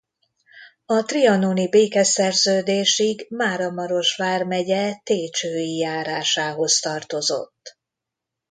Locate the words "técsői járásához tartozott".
5.03-7.77